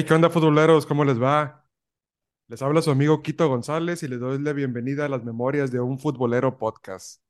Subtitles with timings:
[0.00, 0.86] Hey, ¿qué onda, futboleros?
[0.86, 1.68] ¿Cómo les va?
[2.48, 5.78] Les habla su amigo Quito González y les doy la bienvenida a las memorias de
[5.78, 7.22] un futbolero podcast.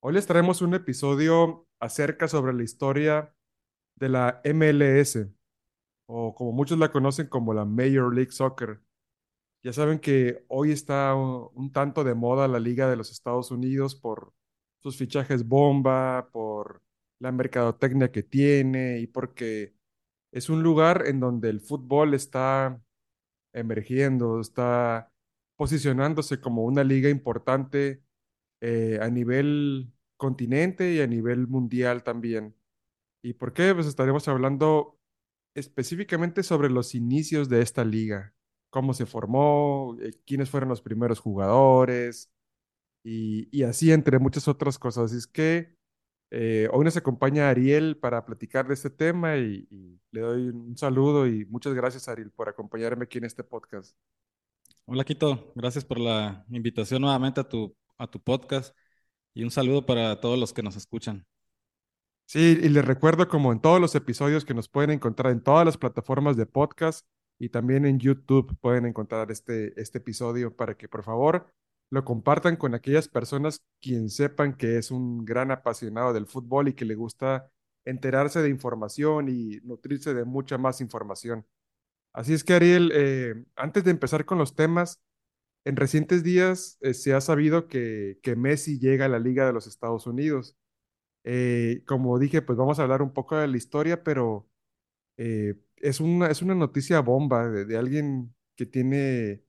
[0.00, 3.32] Hoy les traemos un episodio acerca sobre la historia
[3.94, 5.28] de la MLS,
[6.06, 8.82] o como muchos la conocen como la Major League Soccer.
[9.62, 13.52] Ya saben que hoy está un, un tanto de moda la Liga de los Estados
[13.52, 14.34] Unidos por
[14.80, 16.82] sus fichajes bomba, por
[17.20, 19.76] la mercadotecnia que tiene y porque
[20.34, 22.82] es un lugar en donde el fútbol está
[23.54, 25.12] emergiendo, está
[25.56, 28.02] posicionándose como una liga importante
[28.60, 32.56] eh, a nivel continente y a nivel mundial también.
[33.22, 33.72] ¿Y por qué?
[33.74, 34.98] Pues estaremos hablando
[35.54, 38.34] específicamente sobre los inicios de esta liga,
[38.70, 42.32] cómo se formó, eh, quiénes fueron los primeros jugadores
[43.04, 45.12] y, y así entre muchas otras cosas.
[45.12, 45.76] Es que
[46.36, 50.76] eh, hoy nos acompaña Ariel para platicar de este tema y, y le doy un
[50.76, 53.96] saludo y muchas gracias, Ariel, por acompañarme aquí en este podcast.
[54.84, 58.76] Hola Quito, gracias por la invitación nuevamente a tu, a tu podcast
[59.32, 61.24] y un saludo para todos los que nos escuchan.
[62.26, 65.64] Sí, y les recuerdo como en todos los episodios que nos pueden encontrar en todas
[65.64, 67.06] las plataformas de podcast
[67.38, 71.54] y también en YouTube pueden encontrar este, este episodio para que por favor
[71.90, 76.74] lo compartan con aquellas personas quien sepan que es un gran apasionado del fútbol y
[76.74, 77.50] que le gusta
[77.84, 81.46] enterarse de información y nutrirse de mucha más información.
[82.12, 85.02] Así es que Ariel, eh, antes de empezar con los temas,
[85.64, 89.52] en recientes días eh, se ha sabido que, que Messi llega a la Liga de
[89.52, 90.56] los Estados Unidos.
[91.24, 94.48] Eh, como dije, pues vamos a hablar un poco de la historia, pero
[95.16, 99.43] es una, es una noticia bomba de alguien que tiene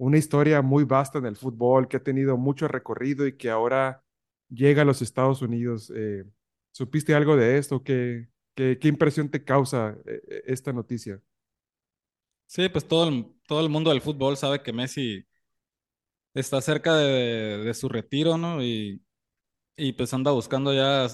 [0.00, 4.04] una historia muy vasta en el fútbol, que ha tenido mucho recorrido y que ahora
[4.48, 5.92] llega a los Estados Unidos.
[5.94, 6.24] Eh,
[6.72, 7.82] ¿supiste algo de esto?
[7.84, 11.20] ¿Qué, qué, qué impresión te causa eh, eh, esta noticia?
[12.46, 15.24] Sí, pues todo el, todo el mundo del fútbol sabe que Messi
[16.34, 18.62] está cerca de, de su retiro, ¿no?
[18.62, 19.02] Y,
[19.76, 21.08] y pues anda buscando ya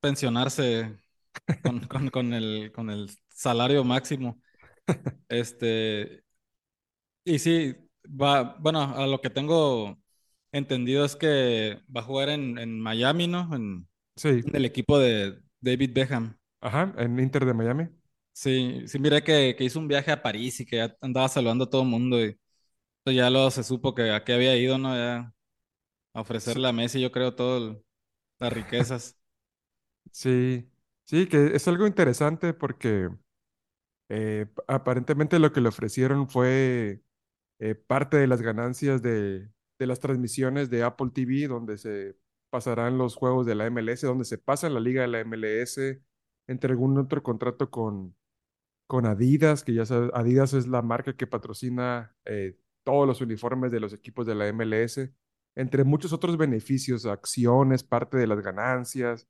[0.00, 0.98] pensionarse
[1.62, 4.40] con, con, con el, con el salario máximo.
[5.28, 6.24] Este,
[7.24, 7.74] y sí,
[8.08, 9.98] va, bueno, a lo que tengo
[10.52, 13.54] entendido es que va a jugar en, en Miami, ¿no?
[13.54, 16.38] En, Sí, en el equipo de David Beckham.
[16.60, 17.88] ajá, en Inter de Miami.
[18.32, 21.64] Sí, sí, miré que, que hizo un viaje a París y que ya andaba saludando
[21.64, 22.36] a todo el mundo y
[23.06, 24.94] ya luego se supo que a qué había ido, ¿no?
[24.96, 25.34] Ya
[26.14, 27.76] a ofrecerle a Messi, yo creo, todas
[28.40, 29.16] las riquezas.
[30.12, 30.68] sí,
[31.04, 33.10] sí, que es algo interesante porque
[34.08, 37.02] eh, aparentemente lo que le ofrecieron fue
[37.58, 42.16] eh, parte de las ganancias de, de las transmisiones de Apple TV, donde se
[42.50, 45.78] pasarán los juegos de la MLS, donde se pasa la liga de la MLS,
[46.48, 48.16] entre algún otro contrato con,
[48.86, 53.72] con Adidas, que ya sabes, Adidas es la marca que patrocina eh, todos los uniformes
[53.72, 55.10] de los equipos de la MLS,
[55.56, 59.28] entre muchos otros beneficios, acciones, parte de las ganancias.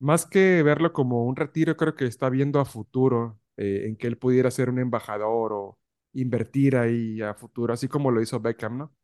[0.00, 4.06] Más que verlo como un retiro, creo que está viendo a futuro, eh, en que
[4.06, 5.78] él pudiera ser un embajador o
[6.14, 8.96] invertir ahí a futuro, así como lo hizo Beckham, ¿no?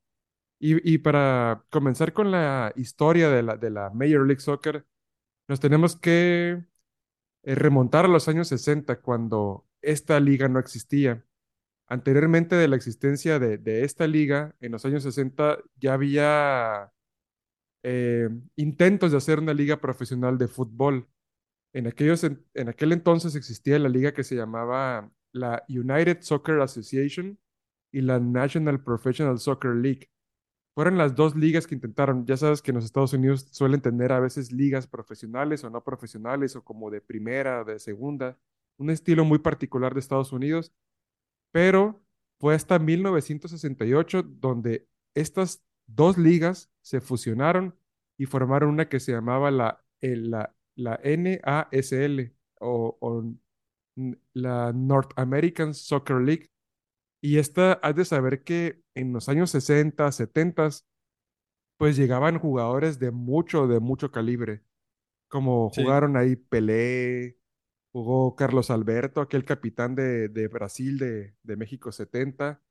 [0.59, 4.87] Y, y para comenzar con la historia de la, de la Major League Soccer,
[5.49, 6.63] nos tenemos que
[7.43, 11.25] eh, remontar a los años 60, cuando esta liga no existía.
[11.89, 16.93] Anteriormente de la existencia de, de esta liga, en los años 60 ya había
[17.83, 21.09] eh, intentos de hacer una liga profesional de fútbol.
[21.73, 26.61] En aquellos, en, en aquel entonces existía la liga que se llamaba la United Soccer
[26.61, 27.39] Association
[27.93, 30.11] y la National Professional Soccer League.
[30.75, 32.27] Fueron las dos ligas que intentaron.
[32.27, 35.83] Ya sabes que en los Estados Unidos suelen tener a veces ligas profesionales o no
[35.85, 38.39] profesionales o como de primera, de segunda,
[38.79, 40.73] un estilo muy particular de Estados Unidos,
[41.53, 42.03] pero
[42.39, 47.77] fue hasta 1968 donde estas dos ligas se fusionaron
[48.17, 53.25] y formaron una que se llamaba la, el- la, la NASL o, o
[54.33, 56.51] la North American Soccer League.
[57.23, 60.71] Y esta, has de saber que en los años 60, 70,
[61.77, 64.63] pues llegaban jugadores de mucho, de mucho calibre,
[65.29, 67.39] como Sí, jugaron ahí Pelé,
[67.93, 72.63] jugó Carlos Alberto, aquel capitán de, de Brasil de, de México 70,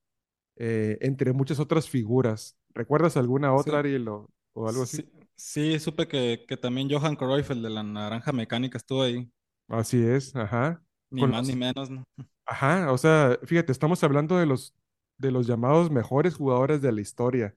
[0.58, 2.58] eh, entre muchas otras figuras.
[2.76, 5.00] ¿Recuerdas alguna otra, sí, Ariel, o, o algo así?
[5.00, 9.32] sí, sí, supe que, que también Johan Cruyff, el de la naranja mecánica, estuvo ahí,
[9.68, 10.84] Así es, ajá.
[11.12, 12.04] Ni más ni menos, ¿no?
[12.46, 14.76] ajá, o sea, fíjate, estamos hablando de los,
[15.18, 17.56] de los llamados mejores jugadores de la historia.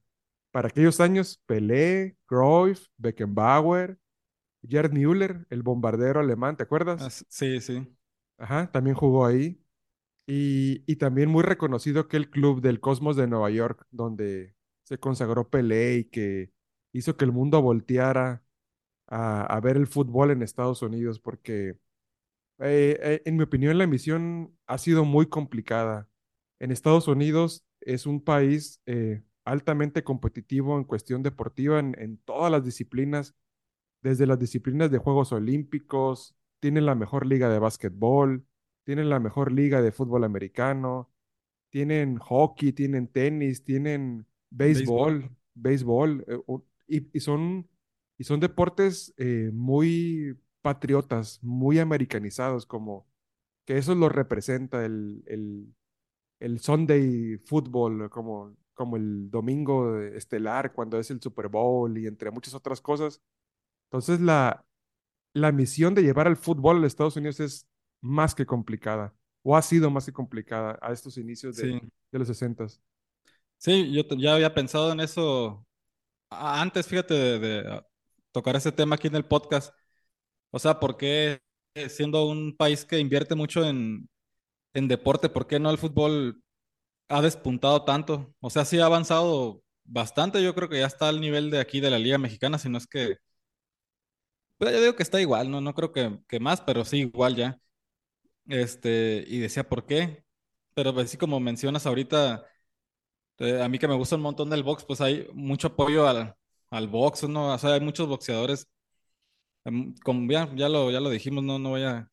[0.51, 3.99] Para aquellos años, Pelé, Cruyff, Beckenbauer,
[4.69, 7.13] Gerd Müller, el bombardero alemán, ¿te acuerdas?
[7.29, 7.87] sí, sí,
[8.39, 9.59] Ajá, también jugó ahí.
[10.27, 14.99] Y, y también muy reconocido que el club del Cosmos de Nueva York, donde se
[14.99, 16.53] consagró Pelé y que
[16.93, 18.45] hizo que el mundo volteara
[19.09, 21.79] a, a ver el fútbol en Estados Unidos, porque
[22.63, 26.09] eh, eh, en mi opinión la misión ha sido muy complicada.
[26.61, 32.51] En Estados Unidos es un país eh, altamente competitivo en cuestión deportiva en, en todas
[32.53, 33.35] las disciplinas
[34.03, 38.45] desde las disciplinas de Juegos Olímpicos, tienen la mejor liga de básquetbol,
[38.85, 41.11] tienen la mejor liga de fútbol americano,
[41.71, 45.21] tienen hockey, tienen tenis, tienen Béisbol.
[45.21, 46.39] béisbol, béisbol, eh,
[46.89, 47.69] y, y son,
[48.19, 53.07] y son deportes eh, muy patriotas, muy americanizados, como
[53.67, 55.75] que eso lo representa el, el,
[56.41, 62.31] el Sunday Football, como, como el domingo estelar, cuando es el Super Bowl y entre
[62.31, 63.23] muchas otras cosas.
[63.91, 64.67] Entonces, la,
[65.35, 67.69] la misión de llevar al fútbol a Estados Unidos es
[68.03, 71.81] más que complicada, o ha sido más que complicada a estos inicios de, Sí,
[72.13, 72.67] de los 60.
[73.59, 75.67] sí, yo ya había pensado en eso
[76.31, 77.85] antes, fíjate, de, de,
[78.33, 79.75] tocar ese tema aquí en el podcast.
[80.53, 81.41] O sea, ¿por qué
[81.91, 84.11] siendo un país que invierte mucho en,
[84.75, 86.43] en deporte, por qué no el fútbol
[87.09, 88.35] ha despuntado tanto?
[88.41, 91.81] O sea, sí ha avanzado bastante, yo creo que ya está al nivel de aquí
[91.81, 93.17] de la Liga Mexicana, si no es que,
[94.59, 97.37] pues yo digo que está igual, no, no creo que, que más, pero sí igual
[97.37, 97.59] ya.
[98.49, 100.25] Este, y decía, ¿por qué?
[100.75, 102.47] Pero pues, así como mencionas ahorita,
[103.39, 106.35] eh, a mí que me gusta un montón del box, pues hay mucho apoyo al,
[106.71, 107.55] al box, ¿no?
[107.55, 108.69] O sea, hay muchos boxeadores,
[110.05, 112.11] como ya, ya lo, ya lo dijimos, no, no voy a,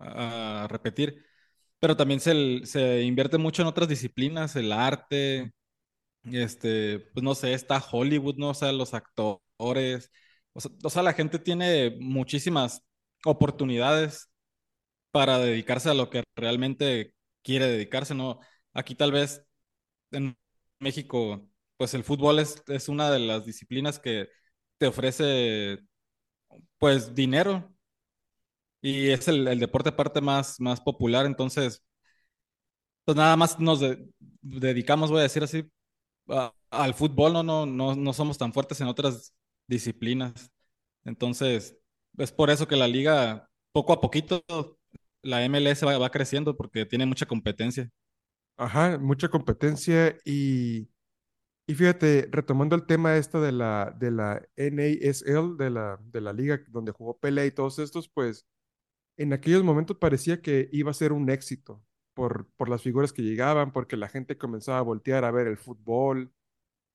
[0.00, 1.24] a repetir,
[1.80, 5.52] pero también se, se invierte mucho en otras disciplinas, el arte,
[6.24, 8.50] este, pues no sé, está Hollywood, ¿no?
[8.50, 10.10] O sea, los actores,
[10.52, 12.82] o sea, o sea, la gente tiene muchísimas
[13.24, 14.30] oportunidades
[15.10, 18.40] para dedicarse a lo que realmente quiere dedicarse, ¿no?
[18.74, 19.42] Aquí tal vez
[20.12, 20.36] en
[20.80, 24.28] México, pues el fútbol es, es una de las disciplinas que
[24.78, 25.78] te ofrece,
[26.78, 27.72] pues, dinero
[28.80, 31.82] y es el, deporte aparte más, más popular, entonces,
[33.04, 34.08] pues nada más nos de-
[34.40, 35.64] dedicamos, voy a decir así,
[36.70, 39.34] al fútbol, no, no, no, no somos tan fuertes en otras
[39.66, 40.50] disciplinas.
[41.04, 41.76] Entonces,
[42.18, 44.44] es por eso que la liga, poco a poquito,
[45.22, 47.90] la MLS va, va creciendo porque tiene mucha competencia.
[48.56, 50.88] Ajá, mucha competencia y,
[51.68, 56.32] y fíjate, retomando el tema esta de la, de la NASL, de la, de la
[56.32, 58.46] liga donde jugó Pelé y todos estos, pues
[59.18, 61.84] en aquellos momentos parecía que iba a ser un éxito
[62.14, 65.58] por, por las figuras que llegaban, porque la gente comenzaba a voltear a ver el
[65.58, 66.32] fútbol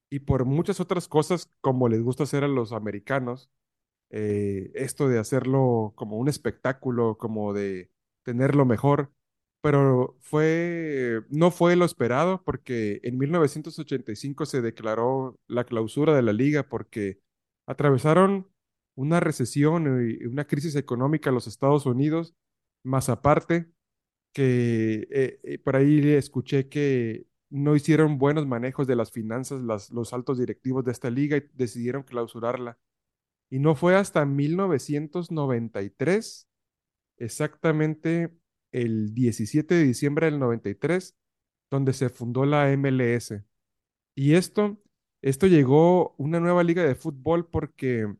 [0.09, 3.51] y por muchas otras cosas como les gusta hacer a los americanos
[4.09, 7.91] eh, esto de hacerlo como un espectáculo, como de
[8.23, 9.11] tenerlo mejor,
[9.63, 16.33] pero fue, no fue lo esperado porque en 1985 se declaró la clausura de la
[16.33, 17.21] liga porque
[17.65, 18.51] atravesaron
[18.95, 22.35] una recesión y una crisis económica en los Estados Unidos,
[22.83, 23.71] más aparte
[24.33, 30.13] que eh, eh, por ahí escuché que no hicieron buenos manejos de las finanzas los
[30.13, 32.77] altos directivos de esta liga y decidieron clausurarla.
[33.49, 36.49] Y no fue hasta 1993,
[37.17, 38.42] exactamente
[38.73, 41.17] el 17 de diciembre del 93,
[41.71, 43.43] donde se fundó la MLS.
[44.15, 44.79] Y esto,
[45.23, 48.13] esto llegó una nueva liga de fútbol porque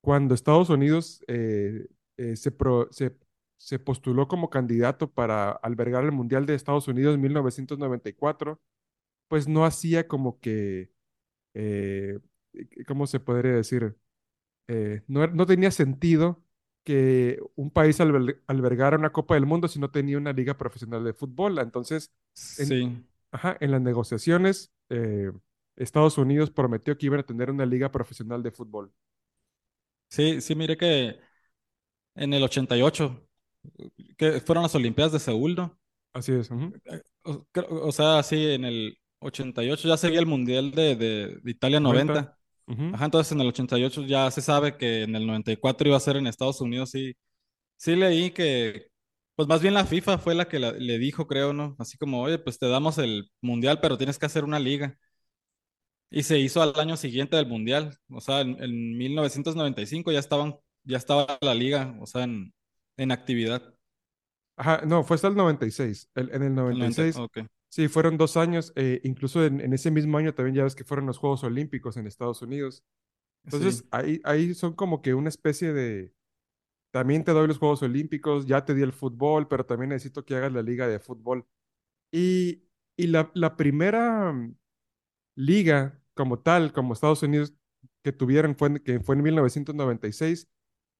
[0.00, 3.16] cuando Estados Unidos eh, eh, se, pro- se,
[3.56, 8.60] se postuló como candidato para albergar el Mundial de Estados Unidos en 1994,
[9.28, 10.90] pues no hacía como que,
[11.54, 12.20] eh,
[12.86, 13.96] ¿cómo se podría decir?
[14.68, 16.42] eh, no, no tenía sentido
[16.84, 21.04] que un país alber- albergara una Copa del Mundo si no tenía una liga profesional
[21.04, 21.58] de fútbol.
[21.58, 22.12] Entonces,
[22.56, 25.32] en, Sí, ajá, en las negociaciones, eh,
[25.76, 28.92] Estados Unidos prometió que iban a tener una liga profesional de fútbol.
[30.08, 31.18] sí, sí, mire que
[32.16, 33.26] en el 88,
[34.16, 35.78] que fueron las Olimpiadas de Seúl, ¿no?
[36.12, 36.50] Así es.
[36.50, 36.72] ujú.
[37.24, 42.12] O, sea, sí, en el 88 ya seguía el Mundial de, de, de Italia 90.
[42.12, 42.38] 90.
[42.90, 46.16] Ajá, entonces en el 88 ya se sabe que en el 94 iba a ser
[46.16, 47.14] en Estados Unidos, sí.
[47.78, 48.88] Sí leí que,
[49.36, 51.76] pues más bien la FIFA fue la que la- le dijo, creo, ¿no?
[51.78, 54.98] Así como, oye, pues te damos el Mundial, pero tienes que hacer una liga.
[56.10, 57.98] Y se hizo al año siguiente del Mundial.
[58.08, 62.54] O sea, en, en 1995 ya estaban, ya estaba la liga, o sea, en,
[62.96, 63.74] en actividad.
[64.56, 66.08] Ajá, no, fue hasta el 96.
[66.14, 67.38] El- en el El 90, 96, ok.
[67.74, 68.72] Sí, fueron dos años.
[68.76, 71.96] eh, incluso en, en ese mismo año también ya ves que fueron los Juegos Olímpicos
[71.96, 72.84] en Estados Unidos.
[73.48, 76.14] Sí, Entonces, ahí, ahí son como que una especie de
[76.92, 80.36] también te doy los Juegos Olímpicos, ya te di el fútbol, pero también necesito que
[80.36, 81.46] hagas la liga de fútbol.
[82.12, 82.64] Y,
[82.96, 84.56] y la, la primera mm,
[85.36, 87.54] liga como tal, como Estados Unidos
[88.04, 90.48] que tuvieron, fue, que fue en 1996,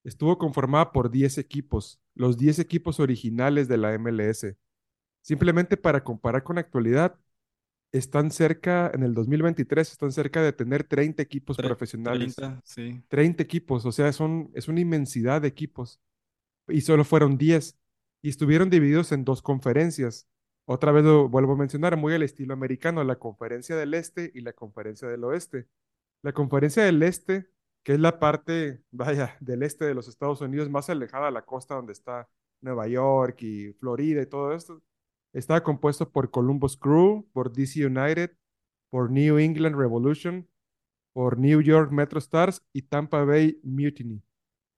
[0.05, 4.57] estuvo conformada por 10 equipos, los 10 equipos originales de la MLS.
[5.25, 7.19] Simplemente para comparar con la actualidad,
[7.93, 12.37] están cerca, en el 2023, están cerca de tener 30 equipos profesionales.
[12.37, 13.03] 30, sí.
[13.09, 15.99] 30 equipos, o sea, son, es una inmensidad de equipos.
[16.69, 17.75] Y solo fueron 10.
[18.21, 20.29] Y estuvieron divididos en dos conferencias.
[20.67, 24.43] Otra vez lo vuelvo a mencionar, muy al estilo americano, la conferencia del este y
[24.43, 25.69] la conferencia del oeste.
[26.21, 27.49] La conferencia del este,
[27.83, 31.47] que es la parte, vaya, del este de los Estados Unidos, más alejada a la
[31.47, 32.29] costa donde está
[32.61, 34.83] Nueva York y Florida y todo esto,
[35.35, 38.33] estaba compuesto por Columbus Crew, por DC United,
[38.91, 40.49] por New England Revolution,
[41.13, 44.23] por New York Metro Stars y Tampa Bay Mutiny.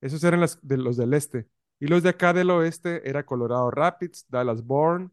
[0.00, 1.48] Esos eran las de los del este.
[1.80, 5.12] Y los de acá del oeste era Colorado Rapids, Dallas Born,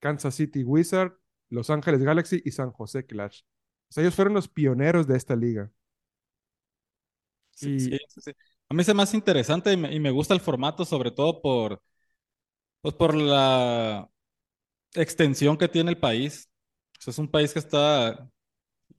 [0.00, 1.14] Kansas City Wizard,
[1.50, 3.42] Los Ángeles Galaxy y San José Clash.
[3.90, 5.70] O sea, ellos fueron los pioneros de esta liga.
[7.50, 8.32] Sí, Y, sí, sí, sí.
[8.68, 11.40] A mí se me hace interesante y me, y me gusta el formato, sobre todo
[11.40, 11.82] por,
[12.80, 14.10] pues por la
[14.94, 16.50] extensión que tiene el país.
[16.98, 18.28] O sea, es un país que está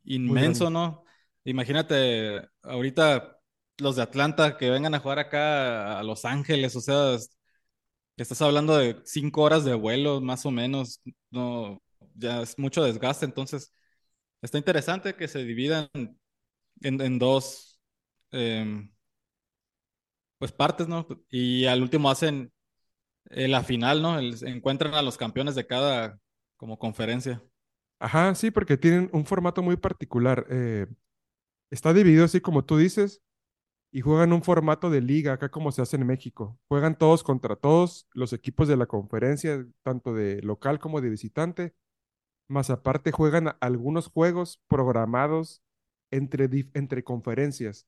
[0.06, 1.06] inmenso, ¿no?
[1.46, 3.40] Imagínate ahorita
[3.80, 7.38] los de Atlanta que vengan a jugar acá a Los Ángeles, o sea, es-
[8.18, 11.82] estás hablando de cinco horas de vuelo, más o menos, no,
[12.16, 13.74] ya es mucho desgaste, entonces
[14.42, 15.90] está interesante que se dividan
[16.82, 17.80] en, en dos,
[18.32, 18.92] em,
[20.38, 21.08] pues partes, ¿no?
[21.30, 22.52] Y al último hacen
[23.32, 24.20] eh, la final, ¿no?
[24.20, 26.20] Encuentran a los campeones de cada
[26.58, 27.44] como conferencia.
[28.00, 30.46] Ajá, sí, porque tienen un formato muy particular.
[30.50, 30.88] eh,
[31.72, 33.22] está dividido así como tú dices
[33.92, 36.60] y juegan un formato de liga, acá como se hace en México.
[36.70, 41.76] Juegan todos contra todos los equipos de la conferencia, tanto de local como de visitante
[42.50, 45.64] Más aparte juegan algunos juegos programados
[46.12, 47.88] entre, entre conferencias.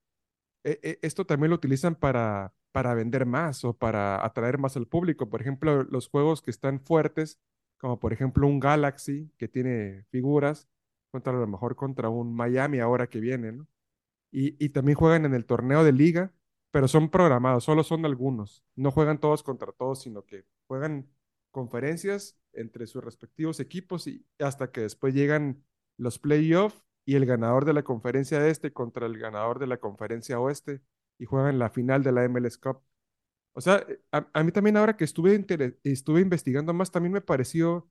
[0.64, 4.86] E- e- esto también lo utilizan para, para vender más o para atraer más al
[4.86, 5.28] público.
[5.32, 7.40] Por ejemplo, los juegos que están fuertes,
[7.80, 10.70] como por ejemplo un Galaxy que tiene figuras,
[11.10, 13.66] contra a lo mejor contra un Miami ahora que viene.
[14.32, 16.36] Y, y también juegan en el torneo de liga,
[16.70, 18.64] pero son programados, solo son algunos.
[18.76, 21.10] No juegan todos contra todos, sino que juegan
[21.50, 25.64] conferencias entre sus respectivos equipos y hasta que después llegan
[25.98, 30.40] los playoffs y el ganador de la conferencia este contra el ganador de la conferencia
[30.40, 30.84] oeste
[31.20, 32.82] y juegan la final de la MLS Cup.
[33.54, 35.46] O sea, a, a mí también ahora que estuve,
[35.84, 37.90] estuve investigando más, también me pareció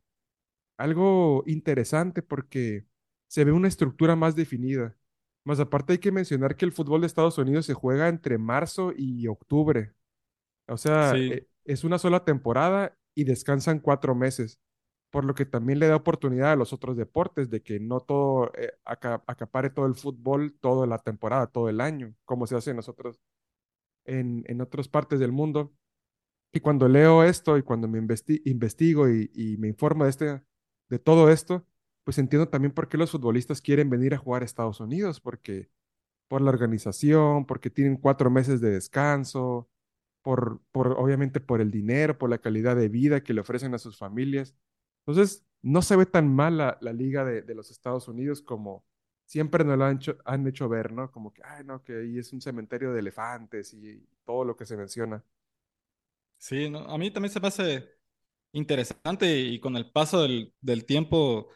[0.79, 2.87] algo interesante porque
[3.29, 4.97] se ve una estructura más definida.
[5.45, 8.93] Más aparte hay que mencionar que el fútbol de Estados Unidos se juega entre marzo
[8.97, 9.95] y octubre.
[10.69, 14.61] O sea, Sí, e- es una sola temporada y descansan cuatro meses,
[15.17, 18.53] por lo que también le da oportunidad a los otros deportes de que no todo
[18.59, 22.71] eh, aca- acapare todo el fútbol toda la temporada, todo el año, como se hace
[22.71, 23.21] en nosotros
[24.05, 25.75] en, en otras partes del mundo.
[26.53, 30.43] Y cuando leo esto y cuando me investi- investigo y, y me informo de, este,
[30.89, 31.67] de todo esto,
[32.05, 35.71] pues entiendo también por qué los futbolistas quieren venir a jugar a Estados Unidos, porque
[36.29, 39.69] por la organización, porque tienen cuatro meses de descanso,
[40.23, 43.79] por, por obviamente por el dinero, por la calidad de vida que le ofrecen a
[43.79, 44.55] sus familias.
[45.07, 48.85] Entonces, no se ve tan mal la, liga de, los Estados Unidos como
[49.25, 49.85] siempre nos lo
[50.25, 51.11] han hecho, ver, ¿no?
[51.11, 54.67] Como que, ay, no, que ahí es un cementerio de elefantes y todo lo que
[54.67, 55.25] se menciona.
[56.39, 56.81] sí, ¿no?
[56.81, 57.89] A mí también se me hace
[58.53, 61.49] interesante y con el paso del, del tiempo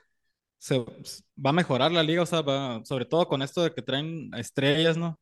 [0.59, 3.83] se va a mejorar la liga, o sea, va, sobre todo con esto de que
[3.83, 5.21] traen estrellas, ¿no?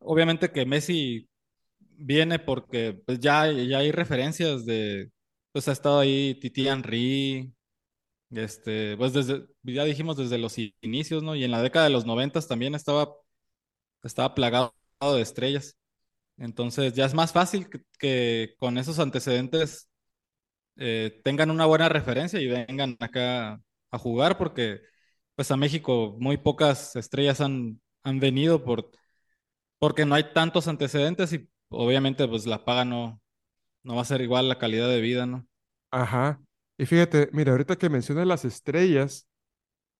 [0.00, 1.28] Obviamente que Messi
[1.80, 5.10] viene porque pues ya, ya hay referencias de,
[5.58, 7.52] pues ha estado ahí Titi Henry,
[8.30, 11.34] este, pues desde, ya dijimos desde los inicios, ¿no?
[11.36, 13.10] Y en la década de los noventas también estaba,
[14.02, 15.76] estaba plagado de estrellas.
[16.38, 19.88] Entonces ya es más fácil que, que con esos antecedentes
[20.76, 24.82] eh, tengan una buena referencia y vengan acá a jugar porque
[25.36, 28.90] pues a México muy pocas estrellas han, han venido por,
[29.78, 33.20] porque no hay tantos antecedentes y obviamente pues la paga no,
[33.84, 35.47] no va a ser igual la calidad de vida, ¿no?
[35.90, 36.40] Ajá.
[36.78, 39.28] Y fíjate, mira, ahorita que mencionas las estrellas,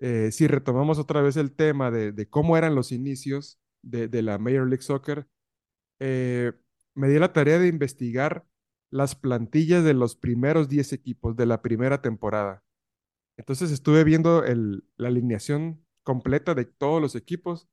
[0.00, 4.68] eh, si retomamos otra vez el tema de, cómo eran los inicios de, la Major
[4.68, 5.26] League Soccer,
[6.00, 6.52] eh,
[6.94, 8.46] me di la tarea de investigar
[8.90, 12.64] las plantillas de los primeros 10 equipos de la primera temporada.
[13.36, 14.42] Entonces estuve viendo
[14.96, 17.68] la alineación completa de todos los equipos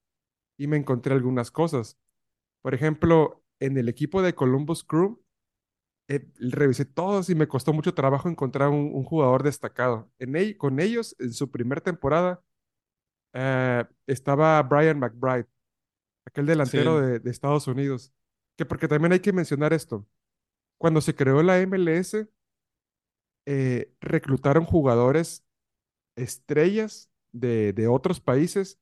[0.57, 1.97] y me encontré algunas cosas.
[2.61, 5.24] Por ejemplo, en el equipo de Columbus Crew
[6.07, 10.11] eh, revisé todos y me costó mucho trabajo encontrar un, un jugador destacado.
[10.19, 12.43] En con ellos, en su primer temporada,
[13.33, 15.47] eh, estaba Brian McBride,
[16.25, 18.13] aquel delantero Sí, de, de Estados Unidos.
[18.57, 20.07] Que porque también hay que mencionar esto.
[20.77, 22.27] Cuando se creó la MLS,
[23.45, 25.45] eh, reclutaron jugadores
[26.15, 28.79] estrellas de, de otros países,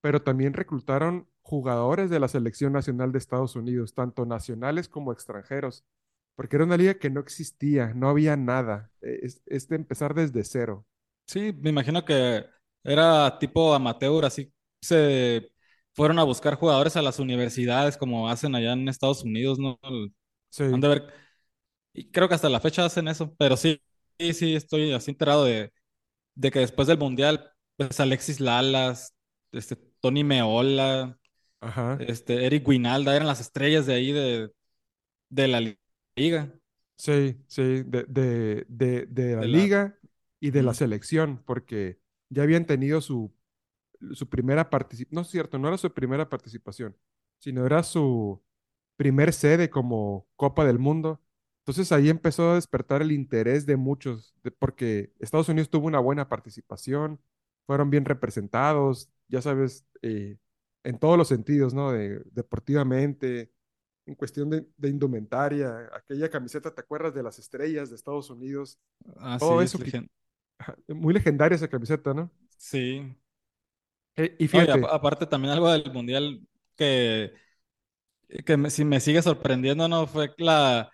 [0.00, 5.84] pero también reclutaron jugadores de la selección nacional de Estados Unidos, tanto nacionales como extranjeros,
[6.36, 10.14] porque era una liga que no existía, no había nada, eh, es, es de empezar
[10.14, 10.86] desde cero.
[11.26, 12.44] sí, me imagino que
[12.82, 15.50] era tipo amateur, así se
[15.94, 19.78] fueron a buscar jugadores a las universidades como hacen allá en Estados Unidos, ¿no?
[19.82, 20.10] Han
[20.50, 21.14] Sí, de ver,
[21.94, 23.80] y creo que hasta la fecha hacen eso, pero sí,
[24.18, 25.72] sí, sí, estoy así enterado de,
[26.34, 29.14] de que después del Mundial, pues Alexis Lalas,
[29.52, 31.18] este, Tony Meola,
[31.60, 34.50] ajá, este, Eric Winalda eran las estrellas de ahí de,
[35.30, 35.78] de la li-
[36.16, 36.52] liga,
[36.96, 39.98] sí, sí, de, de, de, de la liga
[40.40, 43.32] y de la selección, porque ya habían tenido su
[44.14, 46.96] su primera participación, no es cierto, no era su primera participación,
[47.38, 48.42] sino era su
[48.96, 51.22] primer sede como Copa del Mundo.
[51.60, 56.00] Entonces ahí empezó a despertar el interés de muchos, de- porque Estados Unidos tuvo una
[56.00, 57.20] buena participación,
[57.66, 60.38] fueron bien representados, ya sabes, eh,
[60.84, 61.92] en todos los sentidos, ¿no?
[61.92, 63.52] De, deportivamente,
[64.06, 68.78] en cuestión de, de indumentaria, aquella camiseta, ¿te acuerdas de las estrellas de Estados Unidos?
[69.38, 70.06] Todo así es, eso que,
[70.88, 72.30] muy legendaria esa camiseta, ¿no?
[72.56, 73.16] sí.
[74.16, 76.40] Eh, y fíjate, aparte también algo del Mundial
[76.76, 77.32] que,
[78.44, 80.06] que me, si me sigue sorprendiendo, ¿no?
[80.06, 80.90] Fue la,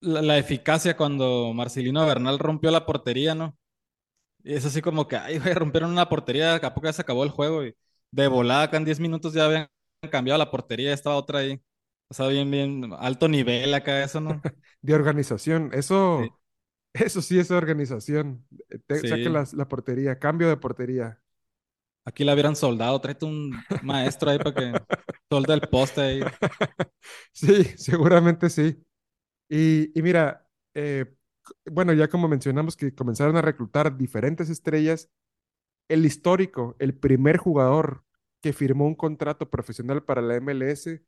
[0.00, 3.56] la, la eficacia cuando Marcelino Bernal rompió la portería, ¿no?
[4.44, 7.24] Y es así como que, ay, güey, rompieron una portería, ¿a poco ya se acabó
[7.24, 7.64] el juego?
[7.64, 7.74] Y
[8.12, 9.68] de volada, acá en 10 minutos ya habían
[10.10, 11.60] cambiado la portería, estaba otra ahí.
[12.08, 14.40] O sea, bien, bien, alto nivel acá, eso, ¿no?
[14.82, 16.20] de organización, Sí, eso,
[16.94, 18.46] eso sí es organización.
[18.68, 19.56] Eh, Te, saque sí.
[19.56, 21.20] la portería, cambio de portería.
[22.04, 24.72] Aquí la hubieran soldado, tráete un maestro ahí para que
[25.30, 26.20] solde el poste ahí.
[27.32, 28.80] Sí, seguramente sí.
[29.48, 31.06] Y, y mira, eh,
[31.70, 35.10] bueno, ya como mencionamos que comenzaron a reclutar diferentes estrellas,
[35.88, 38.04] el histórico, el primer jugador
[38.40, 41.02] que firmó un contrato profesional para la MLS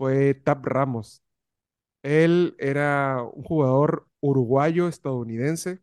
[0.00, 1.22] fue Tap Ramos.
[2.02, 5.80] Él era un jugador uruguayo estadounidense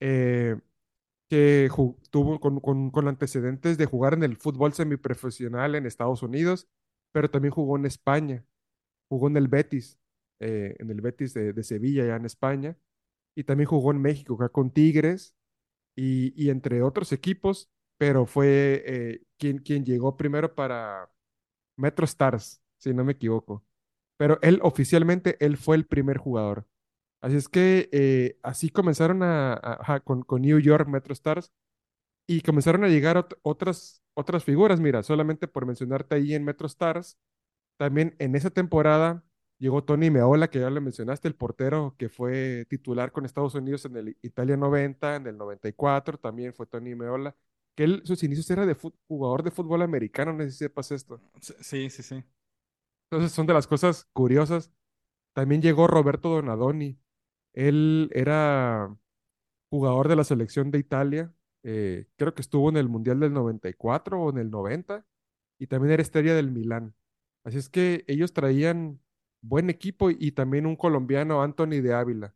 [0.00, 0.56] eh,
[1.28, 1.70] que
[2.10, 6.68] tuvo con, con- con antecedentes de jugar en el fútbol semiprofesional en Estados Unidos,
[7.12, 8.44] pero también jugó en España,
[9.08, 9.98] jugó en el Betis,
[10.40, 12.78] eh, en el Betis de, de Sevilla, ya en España,
[13.36, 15.34] y también jugó en México, acá con Tigres
[15.96, 21.10] y, y entre otros equipos, pero fue eh, quien, quien llegó primero para
[21.76, 23.64] Metro Stars, si no me equivoco.
[24.18, 26.66] Pero él oficialmente, él fue el primer jugador.
[27.22, 31.52] Así es que eh, así comenzaron a, a- ajá, con, con New York Metro Stars
[32.26, 34.80] y comenzaron a llegar ot- otras, otras figuras.
[34.80, 37.18] Mira, solamente por mencionarte ahí en Metro Stars,
[37.78, 39.24] también en esa temporada
[39.58, 43.84] llegó Tony Meola, que ya lo mencionaste, el portero que fue titular con Estados Unidos
[43.86, 47.36] en el Italia 90, en el 94, también fue Tony Meola,
[47.76, 48.76] que él, sus inicios era de
[49.08, 51.22] jugador de fútbol americano, no sé si sepas esto.
[51.60, 52.24] Sí, sí, sí.
[53.10, 54.72] Entonces son de las cosas curiosas.
[55.34, 56.98] También llegó Roberto Donadoni.
[57.54, 58.96] Él era
[59.70, 61.34] jugador de la selección de Italia.
[61.64, 65.06] eh, creo que estuvo en el Mundial del 94 o en el 90
[65.58, 66.94] y también era estrella del Milán.
[67.44, 69.00] Así es que ellos traían
[69.42, 72.34] buen equipo y también un colombiano, Anthony de Ávila.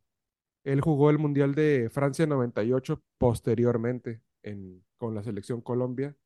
[0.64, 6.16] Él jugó el Mundial de Francia 98 posteriormente en, con la selección Colombia.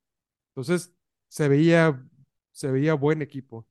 [0.52, 0.94] Entonces
[1.28, 2.04] se veía,
[2.52, 3.66] se veía buen equipo.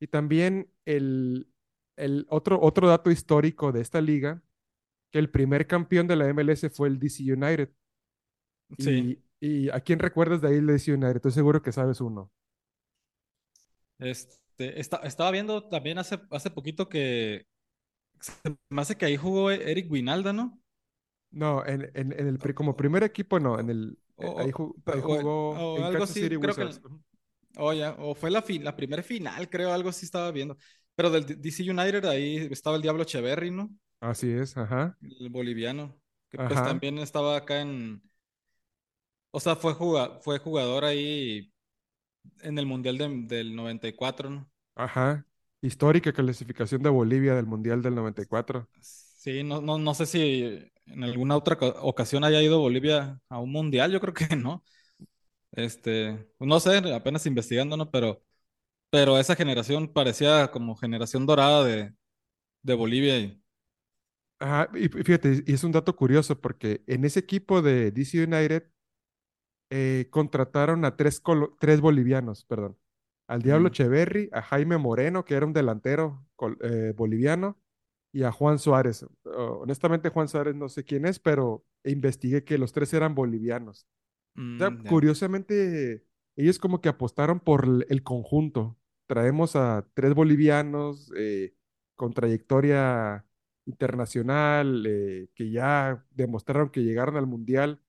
[0.00, 1.48] Y también el,
[1.96, 4.42] el otro, otro dato histórico de esta liga
[5.12, 7.70] que el primer campeón de la MLS fue el DC United.
[8.78, 9.16] Sí.
[9.40, 11.16] Y, y ¿a quién recuerdas de ahí el DC United?
[11.16, 12.30] Estoy seguro que sabes uno.
[13.98, 17.46] Este, esta- estaba viendo también hace, hace poquito que
[18.20, 20.60] se me hace que ahí jugó Eric Winalda, ¿no?
[21.30, 25.76] No, en, en, en el, como primer equipo no, en el, O, ahí, jugó o
[25.76, 26.80] en algo Kansas así, City creo Wizards.
[27.56, 30.56] O ya, o fue la, fin, la primera final, creo, algo así estaba viendo.
[30.94, 33.70] Pero del DC United ahí estaba el Diablo Echeverry, ¿no?
[34.00, 38.02] Así es, ajá, El boliviano, que pues también estaba acá en,
[39.30, 41.52] o sea, fue, juga- fue jugador ahí
[42.42, 44.50] en el Mundial de- del 94, ¿no?
[44.74, 45.26] ajá.
[45.60, 48.68] Histórica clasificación de Bolivia del Mundial del 94.
[48.80, 53.50] Sí, no, no, no sé si en alguna otra ocasión haya ido Bolivia a un
[53.52, 54.64] mundial, yo creo que no.
[55.56, 57.90] Este, no sé, apenas investigando, ¿no?
[57.90, 58.22] Pero,
[58.90, 61.94] pero esa generación parecía como generación dorada de,
[62.62, 63.18] de Bolivia.
[63.20, 63.42] y-
[64.38, 68.22] Ajá, y fí- fíjate, y es un dato curioso porque en ese equipo de DC
[68.24, 68.64] United
[69.70, 71.22] eh, contrataron a tres,
[71.58, 72.76] tres bolivianos, perdón.
[73.26, 76.24] Al Diablo Mm, Echeverry, a Jaime Moreno, que era un delantero
[76.62, 77.58] eh, boliviano,
[78.12, 79.04] y a Juan Suárez.
[79.24, 83.86] Oh, honestamente, Juan Suárez no sé quién es, pero investigué que los tres eran bolivianos.
[84.36, 86.04] O sea, mm, curiosamente,
[86.36, 88.78] ellos como que apostaron por el conjunto.
[89.06, 91.54] Traemos a tres bolivianos eh,
[91.94, 93.24] con trayectoria
[93.66, 97.82] internacional, eh, que ya demostraron que llegaron al Mundial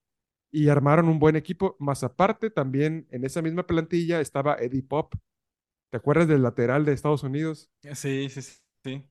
[0.52, 1.76] y armaron un buen equipo.
[1.80, 5.16] Más aparte, también en esa misma plantilla estaba Eddie Pop.
[5.92, 7.70] ¿Te acuerdas del lateral de Estados Unidos?
[7.96, 8.58] Sí, sí, sí.
[8.84, 9.10] sí.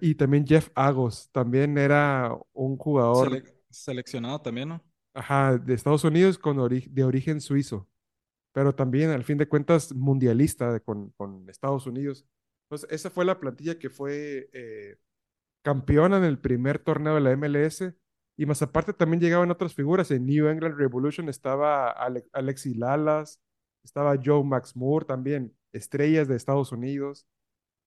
[0.00, 4.84] Y también Jeff Agos, también era un jugador, Sele- seleccionado también, ¿no?
[5.14, 7.88] Ajá, de Estados Unidos con ori- de origen suizo.
[8.52, 12.26] pero también al fin de cuentas mundialista de- con, con Estados Unidos.
[12.66, 14.96] Entonces, esa fue la plantilla que fue eh,
[15.62, 17.94] campeona en el primer torneo de la MLS.
[18.36, 20.10] Y más aparte también llegaban otras figuras.
[20.10, 23.40] En New England Revolution estaba Ale- Alexi Lalas,
[23.84, 27.26] estaba Joe Max Moore también, estrellas de Estados Unidos.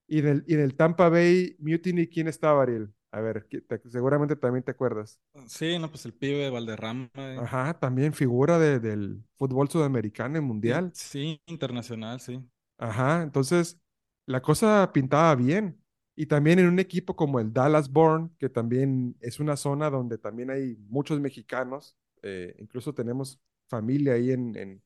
[0.08, 2.94] Y en el, y en el Tampa Bay Mutiny, ¿quién estaba, Ariel?
[3.12, 5.20] A ver, te- seguramente también te acuerdas.
[5.48, 7.10] Sí, no, pues el pibe Valderrama.
[7.16, 7.40] eh.
[7.42, 10.94] Ajá, también figura de- del fútbol sudamericano y mundial.
[10.94, 12.42] sí, internacional, sí.
[12.78, 13.80] Ajá, entonces
[14.26, 15.82] la cosa pintaba bien.
[16.16, 20.18] Y también en un equipo como el Dallas Born, que también es una zona donde
[20.18, 24.82] también hay muchos mexicanos, eh, incluso tenemos familia ahí en, en,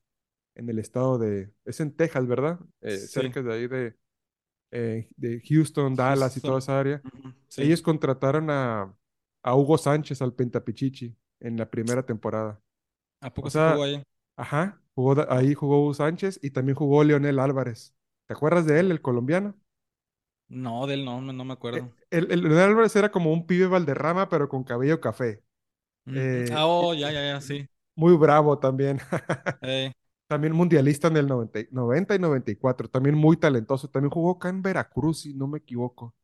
[0.56, 2.60] en el estado de, es en Texas, ¿verdad?
[2.82, 3.96] Eh, Sí, cerca de ahí de,
[4.72, 7.04] eh, de Houston, Dallas y toda esa área.
[7.48, 7.68] Sí.
[7.68, 8.96] Ellos contrataron a,
[9.42, 12.60] a Hugo Sánchez al Pentapichichi en la primera temporada.
[13.20, 14.02] ¿A O poco sí jugó ahí?
[14.36, 17.94] ajá, jugó, ahí jugó Hugo Sánchez y también jugó Leonel Álvarez.
[18.26, 19.56] ¿Te acuerdas de él, el colombiano?
[20.66, 21.92] No, del no, no me Eh, acuerdo.
[22.10, 25.42] El, el Leonel Álvarez era como un pibe Valderrama, pero con cabello café.
[26.06, 27.66] Mm, Eh, Ah, oh, ya, ya, ya, sí.
[27.94, 29.00] muy bravo también.
[29.60, 29.92] Eh,
[30.32, 32.88] También mundialista en el 90, y 90 y 94.
[32.88, 33.90] También muy talentoso.
[33.90, 36.14] También jugó acá en Veracruz, si no me equivoco.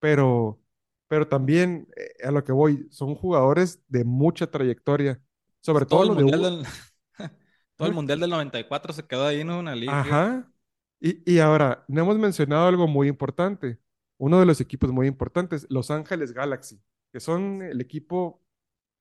[0.00, 0.58] Pero,
[1.06, 5.22] pero también, eh, a lo que voy, son jugadores de mucha trayectoria.
[5.60, 6.50] Sobre todo todo el de mundial Hugo.
[6.50, 6.64] del,
[7.76, 7.94] todo el Ajá.
[7.94, 10.00] mundial del 94 se quedó ahí en una liga.
[10.00, 10.50] Ajá.
[10.98, 13.78] Y, y ahora, no hemos mencionado algo muy importante.
[14.16, 16.80] Uno de los equipos muy importantes, Los Ángeles Galaxy,
[17.12, 18.42] que son el equipo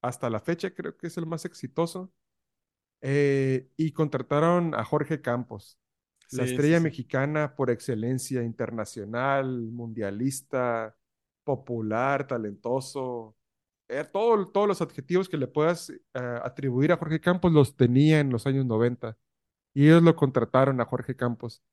[0.01, 2.11] hasta la fecha, creo que es el más exitoso.
[3.01, 5.79] Eh, y contrataron a Jorge Campos,
[6.29, 6.79] la Sí, estrella sí.
[6.79, 10.95] mexicana por excelencia, internacional, mundialista,
[11.43, 13.35] popular, talentoso.
[13.89, 15.99] Eh, todo- todos los adjetivos que le puedas eh,
[16.43, 19.17] atribuir a Jorge Campos los tenía en los años 90
[19.73, 21.63] y ellos lo contrataron a Jorge Campos.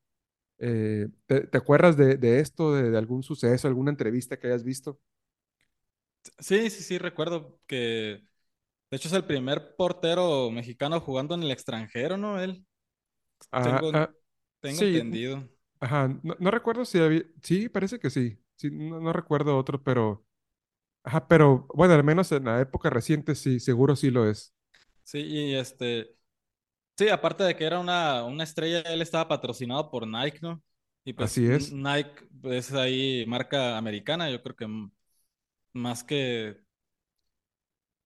[0.59, 4.63] Eh, ¿te, te acuerdas de, de esto, de, de algún suceso, alguna entrevista que hayas
[4.63, 4.99] visto?
[6.39, 8.23] Sí, sí, sí, recuerdo que
[8.91, 12.39] de hecho es el primer portero mexicano jugando en el extranjero, ¿no?
[12.41, 12.65] Él,
[13.61, 14.11] tengo, ah,
[14.61, 15.49] tengo sí, entendido.
[15.79, 19.83] ajá, no, no recuerdo si había, sí, parece que sí, sí, no, no recuerdo otro,
[19.83, 20.25] pero,
[21.03, 24.53] ajá, pero bueno, al menos en la época reciente sí, seguro sí lo es.
[25.03, 26.15] Sí, y este,
[26.97, 30.63] sí, aparte de que era una, una estrella, él estaba patrocinado por Nike, ¿no?
[31.05, 32.11] Y pues Así es, Nike
[32.45, 34.67] es ahí marca americana, yo creo que
[35.73, 36.57] más que,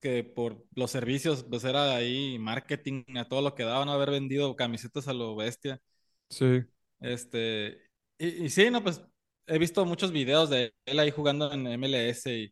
[0.03, 3.89] que por los servicios, pues era ahí marketing a todo lo que daban.
[3.89, 5.81] Haber vendido camisetas a lo bestia.
[6.29, 6.65] sí,
[6.99, 7.81] Este,
[8.17, 9.01] y, y sí, no, pues
[9.47, 12.51] he visto muchos videos de él ahí jugando en MLS y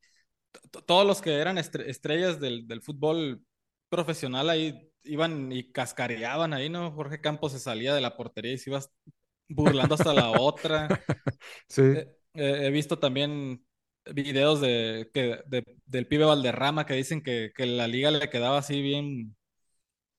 [0.72, 3.44] to- todos los que eran estre- estrellas del, del fútbol
[3.90, 6.92] profesional ahí iban y cascareaban ahí, ¿no?
[6.94, 8.82] Jorge Campos se salía de la portería y se iba
[9.50, 11.00] burlando hasta la otra.
[11.68, 13.66] sí, Eh, eh, he visto también
[14.14, 18.58] videos de, que, de- del pibe Valderrama que dicen que, que la liga le quedaba
[18.60, 19.36] así bien,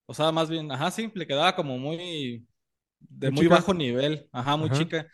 [0.06, 2.46] o sea, más bien, ajá, sí, le quedaba como muy,
[3.00, 5.08] de muy bajo nivel, ajá, muy ajá, chica,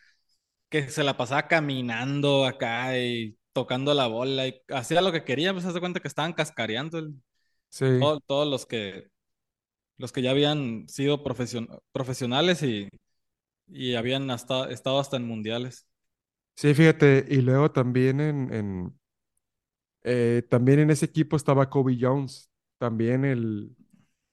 [0.70, 5.52] que se la pasaba caminando acá y tocando la bola y hacía lo que quería,
[5.52, 7.14] pues se hace cuenta que estaban cascareando el-
[7.70, 9.08] sí, todo- todos los que,
[9.98, 12.88] los que ya habían sido profesion- profesionales y,
[13.68, 15.87] y habían hasta, estado hasta en mundiales.
[16.58, 18.98] Sí, fíjate, y luego también en, en
[20.02, 23.76] eh, también en ese equipo estaba Kobe Jones, también el,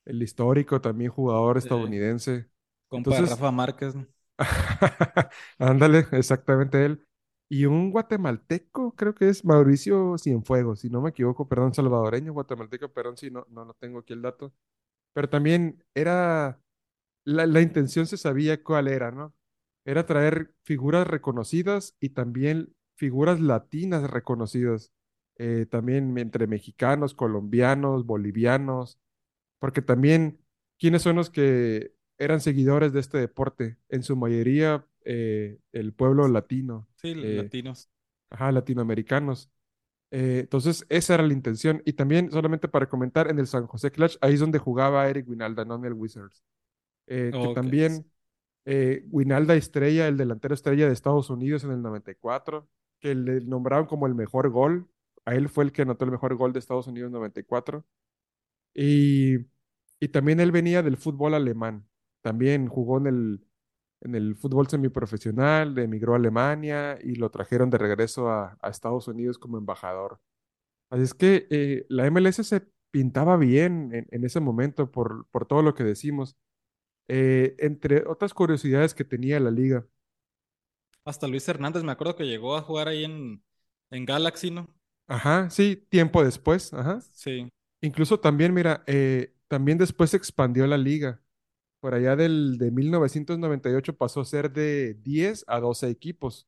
[0.06, 2.50] el histórico, también jugador estadounidense.
[2.88, 4.08] compa Entonces, Rafa Márquez, ¿no?
[5.60, 7.06] Ándale, exactamente él.
[7.50, 12.92] Y un guatemalteco, creo que es Mauricio Cienfuegos, si no me equivoco, perdón, salvadoreño, guatemalteco,
[12.92, 14.54] perdón, si no, no, no tengo aquí el dato.
[15.14, 16.62] Pero también era,
[17.26, 19.34] la, la intención se sabía cuál era, ¿no?
[19.86, 24.92] Era traer figuras reconocidas y también figuras latinas reconocidas,
[25.38, 29.00] eh, también entre mexicanos, colombianos, bolivianos,
[29.60, 30.40] porque también,
[30.80, 33.78] ¿quiénes son los que eran seguidores de este deporte?
[33.90, 37.90] En su mayoría, eh, el pueblo latino, Sí, eh, latinos.
[38.30, 39.50] ajá, latinoamericanos.
[40.12, 41.82] Entonces, esa era la intención.
[41.86, 45.28] Y también, solamente para comentar, en el San José Clash, ahí es donde jugaba Eric
[45.30, 46.44] Winalda, no en el Wizards.
[47.08, 47.50] Eh, que Ok.
[47.50, 48.06] también
[48.66, 52.68] eh, Winalda Estrella, el delantero estrella de Estados Unidos en el 94,
[53.00, 54.90] que le nombraron como el mejor gol.
[55.26, 57.86] A él fue el que anotó el mejor gol de Estados Unidos en 94.
[58.74, 59.38] Y,
[60.00, 61.88] y también él venía del fútbol alemán.
[62.22, 63.48] También jugó en el,
[64.02, 69.08] en el fútbol semiprofesional, emigró a Alemania y lo trajeron de regreso a, a Estados
[69.08, 70.20] Unidos como embajador.
[70.90, 75.46] Así es que eh, la MLS se pintaba bien en, en ese momento por, por
[75.48, 76.38] todo lo que decimos.
[77.08, 79.86] Eh, entre otras curiosidades que tenía la liga.
[81.04, 83.44] Hasta Luis Hernández, me acuerdo que llegó a jugar ahí en,
[83.92, 84.68] en Galaxy, ¿no?
[85.08, 87.06] Ajá, sí, tiempo después, ajá.
[87.12, 87.50] Sí.
[87.82, 91.22] Incluso también, mira, eh, también después se expandió la liga.
[91.82, 96.48] Por allá del, de 1998 pasó a ser de 10 a 12 equipos,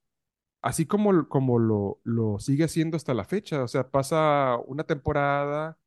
[0.61, 3.63] así como, como lo, lo sigue haciendo hasta la fecha.
[3.63, 5.79] O sea, pasa una temporada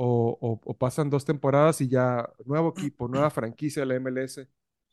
[0.00, 4.48] o, o- o pasan dos temporadas y ya nuevo equipo, nueva franquicia de la MLS.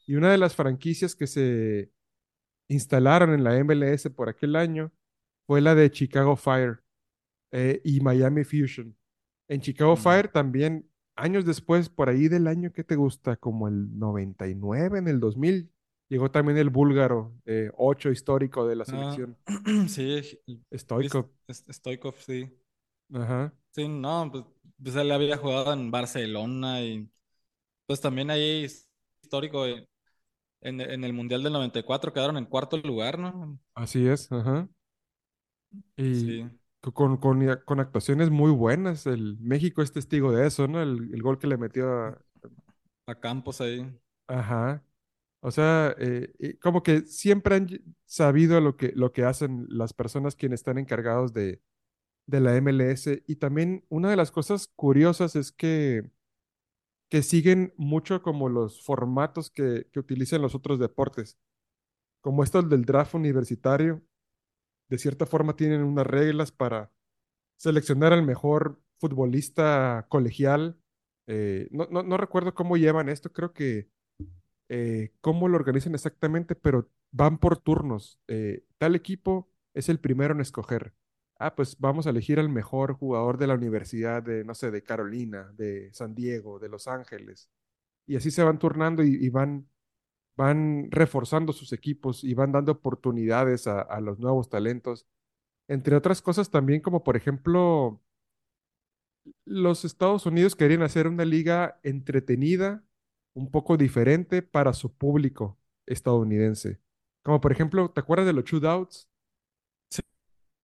[0.08, 1.92] Y una de las franquicias que se
[2.70, 4.92] instalaron en la MLS por aquel año
[5.48, 6.80] fue la de Chicago Fire
[7.52, 8.96] eh, y Miami Fusion.
[9.48, 9.98] En Chicago Mm.
[9.98, 15.08] Fire también, años después, por ahí del año que te gusta, como el 99, en
[15.08, 15.72] el 2000,
[16.10, 19.38] llegó también el búlgaro, eh, ocho histórico de la Ah, selección,
[19.88, 20.22] sí,
[20.74, 21.28] Stoikov.
[21.72, 22.52] Stoikov, sí.
[23.14, 24.44] Ajá, Sí, no, pues,
[24.84, 27.10] pues él había jugado en Barcelona y
[27.88, 28.68] pues también ahí
[29.24, 29.88] histórico eh,
[30.62, 33.60] en, en el Mundial del 94 quedaron en cuarto lugar, ¿no?
[33.74, 34.68] así es, ajá.
[35.98, 36.46] Y Sí,
[36.82, 40.82] co- con, con, con actuaciones muy buenas, el México es testigo de eso, ¿no?
[40.82, 42.22] El, el gol que le metió a...
[43.08, 43.92] a Campos ahí.
[44.28, 44.84] Ajá.
[45.42, 47.68] O sea, eh, como que siempre han
[48.06, 51.62] sabido lo que, lo que hacen las personas quienes están encargados de,
[52.28, 53.24] de la MLS.
[53.28, 56.10] Y también una de las cosas curiosas es que,
[57.10, 61.38] que siguen mucho como los formatos que, que utilizan los otros deportes.
[62.22, 64.02] Como estos del draft universitario,
[64.90, 66.92] de cierta forma tienen unas reglas para
[67.58, 70.78] seleccionar al mejor futbolista colegial.
[71.28, 73.90] Eh, no, no, no recuerdo cómo llevan esto, creo que
[74.70, 78.20] eh, cómo lo organizan exactamente, pero van por turnos.
[78.28, 80.94] Eh, tal equipo es el primero en escoger.
[81.38, 84.84] Ah, pues vamos a elegir al mejor jugador de la universidad de, no sé, de
[84.84, 87.50] Carolina, de San Diego, de Los Ángeles.
[88.08, 89.70] Y así se van turnando y, van,
[90.38, 95.08] van reforzando sus equipos y van dando oportunidades a, a los nuevos talentos.
[95.68, 98.02] Entre otras cosas también, como por ejemplo,
[99.46, 102.84] los Estados Unidos querían hacer una liga entretenida,
[103.34, 106.80] un poco diferente para su público estadounidense.
[107.24, 109.10] Como por ejemplo, ¿te acuerdas de los shootouts?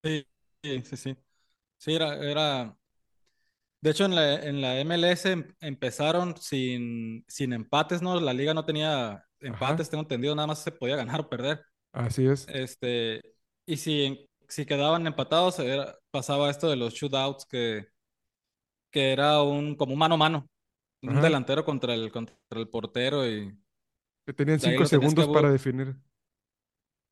[0.03, 0.25] Sí,
[0.63, 1.17] sí, sí, sí.
[1.77, 2.77] Sí, era, era...
[3.81, 8.19] De hecho, en la, en la MLS em- empezaron sin, sin empates, ¿no?
[8.19, 11.65] La liga no tenía empates, tengo entendido, nada más se podía ganar o perder.
[11.93, 12.47] así es.
[12.47, 13.21] Este,
[13.65, 17.87] y si, si quedaban empatados, era- pasaba esto de los shootouts, que,
[18.91, 20.49] que era un, como un mano a mano,
[21.01, 21.21] un Ajá.
[21.21, 23.57] delantero contra el, contra el portero y
[24.25, 25.95] Que tenían de ahí cinco lo tenías que, segundos para bu- definir.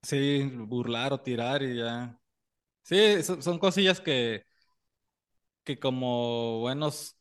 [0.03, 2.18] sí, burlar o tirar y ya.
[2.89, 4.45] Sí, son, son cosillas que,
[5.63, 7.17] que como buenos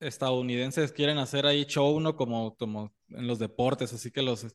[0.00, 2.16] estadounidenses quieren hacer ahí show, ¿no?
[2.16, 4.46] Como, como en los deportes, así que los,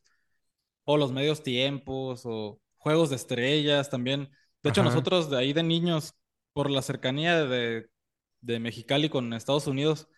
[0.84, 4.30] o los medios tiempos, o juegos de estrellas también.
[4.62, 6.14] De hecho, Ajá, nosotros de ahí de niños,
[6.52, 7.88] por la cercanía de,
[8.40, 10.08] de Mexicali con Estados Unidos,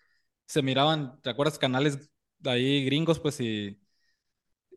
[0.47, 1.59] se miraban, ¿te acuerdas?
[1.59, 3.81] Canales de ahí gringos, pues, y,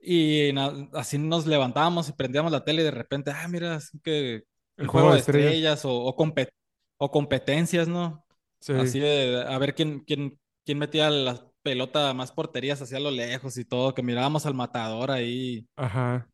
[0.01, 0.53] y
[0.93, 4.43] así nos levantábamos y prendíamos la tele y de repente, ah, mira, es que
[4.77, 5.59] el juego juego de estrellas.
[5.59, 6.51] estrellas o, o, compet-
[6.97, 8.25] o competencias, ¿no?
[8.59, 13.11] Sí, Así de a ver quién, quién, quién metía la pelota más porterías hacia lo
[13.11, 16.27] lejos y todo, que mirábamos al matador ahí ajá,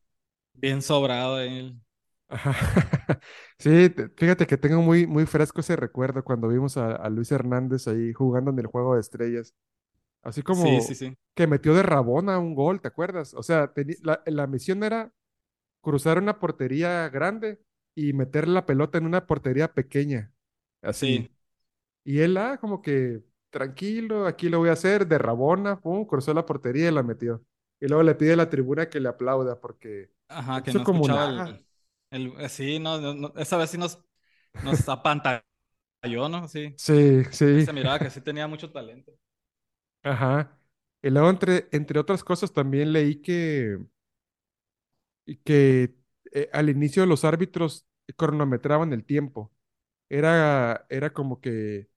[0.54, 1.76] bien sobrado ahí.
[2.30, 2.54] ajá.
[3.60, 7.32] Sí, te- fíjate que tengo muy, muy fresco ese recuerdo cuando vimos a, a Luis
[7.32, 9.54] Hernández ahí jugando en el juego de estrellas.
[10.24, 11.18] Así Sí, sí, como sí.
[11.36, 13.34] que metió de Rabona un gol, ¿te acuerdas?
[13.36, 13.72] O sea,
[14.04, 15.14] la, la misión era
[15.82, 17.60] cruzar una portería grande
[17.96, 20.34] y meter la pelota en una portería pequeña,
[20.82, 21.08] así.
[21.08, 21.30] Sí,
[22.06, 26.34] Y él, ah, como que tranquilo, aquí lo voy a hacer, de Rabona, pum, cruzó
[26.34, 27.44] la portería y la metió.
[27.80, 30.84] Y luego le pide a la tribuna que le aplauda porque ajá, que no como
[30.84, 31.66] escuchaba el,
[32.12, 34.00] El, eh, sí, no, no, esa vez sí nos,
[34.62, 35.44] nos apantalló,
[36.30, 36.48] ¿no?
[36.48, 39.14] Sí, Sí, sí sí, se miraba que sí tenía mucho talento.
[40.04, 40.58] ajá.
[41.02, 43.78] Y luego, entre, entre otras cosas, también leí que,
[45.44, 45.94] que
[46.34, 49.52] eh, al inicio los árbitros cronometraban el tiempo.
[50.10, 51.90] Era, era como que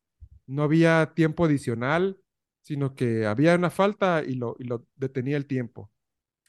[0.46, 2.18] no había tiempo adicional,
[2.62, 5.90] sino que había una falta y lo, y lo detenía el tiempo.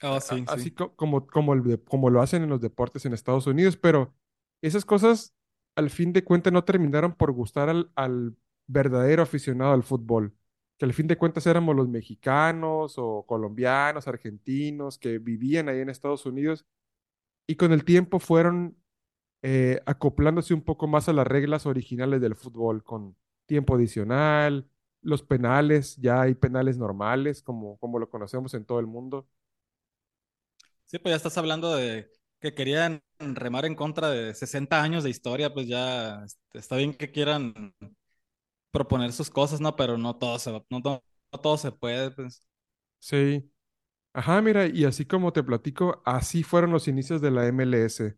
[0.01, 0.71] Oh, A- sí, Así sí.
[0.71, 4.13] co- como, como, el como lo hacen en los deportes en Estados Unidos, pero
[4.61, 5.33] esas cosas
[5.75, 8.35] al fin de cuentas no terminaron por gustar al, al
[8.67, 10.35] verdadero aficionado al fútbol,
[10.77, 15.89] que al fin de cuentas éramos los mexicanos o colombianos, argentinos que vivían ahí en
[15.89, 16.65] Estados Unidos
[17.47, 18.77] y con el tiempo fueron
[19.43, 24.69] eh, acoplándose un poco más a las reglas originales del fútbol, con tiempo adicional,
[25.01, 29.27] los penales, ya hay penales normales, como, como lo conocemos en todo el mundo.
[30.85, 35.09] Sí, pues ya estás hablando de que querían remar en contra de 60 años de
[35.09, 37.73] historia, pues ya este, está bien que quieran
[38.71, 39.75] proponer sus cosas, ¿no?
[39.75, 42.43] Pero no todo se, no, no- no todo se puede, pues.
[42.99, 43.49] Sí.
[44.17, 48.17] Ajá, mira, y así como te platico, así fueron los inicios de la MLS.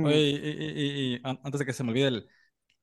[0.00, 2.28] Oye, También y, y- y- y an- antes de que se me olvide, el,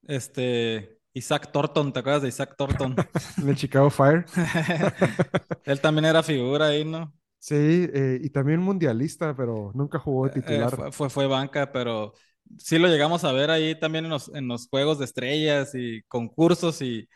[0.08, 3.06] este, Isaac Thornton, ¿te acuerdas de Isaac Thornton?
[3.38, 4.26] en el Chicago Fire.
[5.66, 7.14] Él también era figura ahí, ¿no?
[7.40, 10.74] Sí, eh, y también mundialista, pero nunca jugó de Eh, titular.
[10.74, 12.14] fue, fue, fue banca, pero
[12.58, 16.02] sí lo llegamos a ver ahí también en los, en los juegos de estrellas y
[16.04, 17.08] concursos y,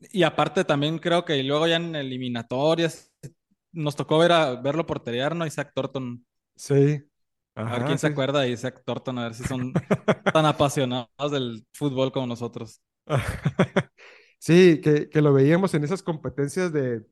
[0.00, 3.12] y aparte también creo que luego ya en eliminatorias
[3.74, 5.46] nos tocó ver a, verlo porterear, ¿no?
[5.46, 6.24] Isaac Thornton.
[6.56, 7.04] Sí,
[7.56, 9.72] A ver quién se acuerda de Isaac Thornton, a ver si son
[10.32, 12.80] tan apasionados del fútbol como nosotros.
[14.38, 17.06] Sí, que, que lo veíamos en esas competencias de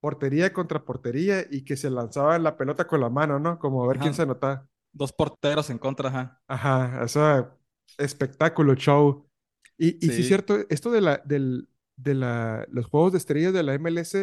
[0.00, 3.58] portería contra portería y que se lanzaban la pelota con la mano, ¿no?
[3.58, 4.68] Como a ver quién se anotaba.
[4.92, 6.42] dos porteros en contra, ajá.
[6.48, 7.46] Ajá, ese
[7.98, 9.28] espectáculo, show.
[9.78, 13.52] Y, y sí, Sí, cierto, esto de la, del, de la, los juegos de estrellas
[13.52, 14.14] de la MLS,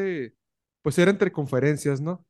[0.82, 2.26] pues era entre conferencias, ¿no?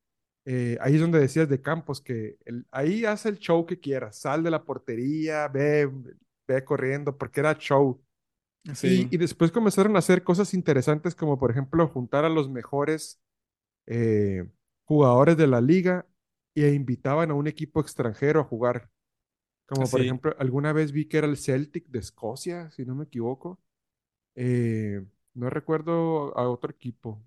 [0.46, 4.18] Eh, ahí es donde decías de Campos que el- ahí haz el show que quieras,
[4.20, 5.90] sal de la portería, ve,
[6.48, 8.02] ve corriendo, porque era show.
[8.82, 12.50] Y, y sí, después comenzaron a hacer cosas interesantes como, por ejemplo, juntar a los
[12.50, 13.22] mejores
[13.88, 14.50] eh,
[14.86, 16.08] jugadores de la liga
[16.56, 18.90] e invitaban a un equipo extranjero a jugar.
[19.68, 20.04] Como por sí.
[20.04, 23.60] ejemplo, alguna vez vi que era el Celtic de Escocia, si no me equivoco.
[24.36, 27.24] Eh, no recuerdo a otro equipo.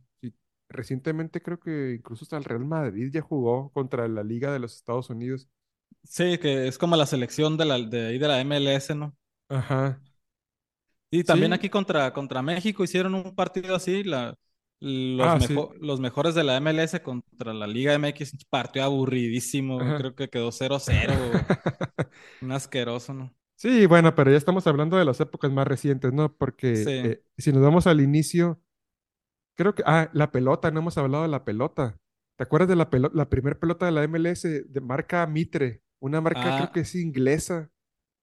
[0.73, 4.75] Recientemente creo que incluso hasta el Real Madrid ya jugó contra la Liga de los
[4.77, 5.49] Estados Unidos.
[6.05, 9.17] Sí, que es como la selección de la, de ahí de la MLS, ¿no?
[9.49, 10.01] Ajá.
[11.11, 11.53] Y también Sí.
[11.53, 14.35] aquí contra, contra México hicieron un partido así, la,
[14.81, 15.55] los, Ah, sí.
[15.55, 19.95] mejo- los mejores de la MLS contra la Liga MX, un partido aburridísimo, Ajá.
[19.95, 21.47] creo que quedó cero cero
[22.41, 23.35] un asqueroso, ¿no?
[23.57, 26.35] Sí, bueno, pero ya estamos hablando de las épocas más recientes, ¿no?
[26.37, 27.13] Porque Sí.
[27.13, 28.61] eh, si nos vamos al inicio,
[29.55, 31.99] creo que, ah, la pelota, no hemos hablado de la pelota.
[32.37, 35.83] ¿Te acuerdas de la pelota, la primera pelota de la MLS de marca Mitre?
[36.01, 37.71] Una marca creo que Ah, es inglesa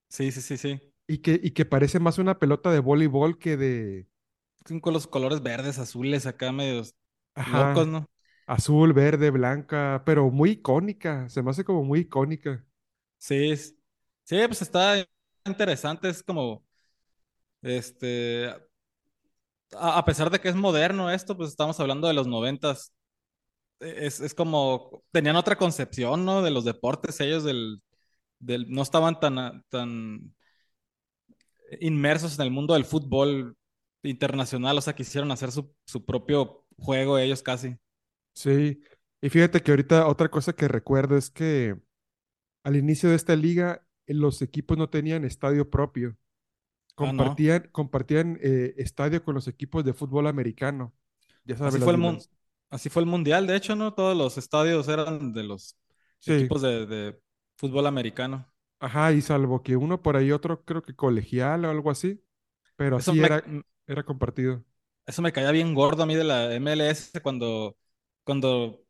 [0.09, 0.93] sí, sí, sí, sí.
[1.07, 4.07] y que, y que parece más una pelota de voleibol que de,
[4.81, 6.95] Con los colores verdes, azules acá medios
[7.43, 8.05] locos, ajá, ¿no?
[8.47, 12.65] azul, verde, blanca, pero muy icónica, se me hace como muy icónica.
[13.17, 13.73] Sí, sí,
[14.47, 15.05] pues está
[15.45, 16.65] interesante, es como,
[17.61, 18.53] este,
[19.77, 22.93] a, pesar de que es moderno esto, pues estamos hablando de los noventas,
[23.79, 26.41] es, es como, tenían otra concepción, ¿no?
[26.41, 27.81] De los deportes, ellos del,
[28.39, 30.33] del, no estaban tan, tan
[31.79, 33.55] inmersos en el mundo del fútbol
[34.03, 37.77] internacional, o sea, quisieron hacer su, su propio juego ellos casi.
[38.33, 38.81] Sí,
[39.21, 41.77] y fíjate que ahorita otra cosa que recuerdo es que
[42.63, 46.17] al inicio de esta liga los equipos no tenían estadio propio.
[47.01, 47.43] Ah, no.
[47.43, 50.93] compartían, compartían eh, estadio con los equipos de fútbol americano.
[51.45, 52.29] Ya sabes, Así fue el mun- dimensiones.
[52.69, 53.93] así fue el mundial, de hecho, ¿no?
[53.93, 55.77] Todos los estadios eran de los
[56.19, 57.19] Sí, equipos de, de
[57.57, 58.45] fútbol americano.
[58.79, 62.21] ajá, y salvo que uno por ahí, otro creo que colegial o algo así,
[62.75, 63.43] pero Eso así me, era,
[63.87, 64.63] era compartido.
[65.05, 67.77] eso me caía bien gordo a mí de la MLS cuando,
[68.23, 68.81] cuando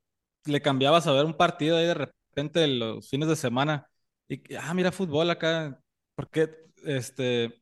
[0.46, 3.88] le cambiabas a ver un partido ahí de repente los fines de semana
[4.28, 5.82] y, ah, mira fútbol acá,
[6.16, 6.50] porque
[6.86, 7.59] este,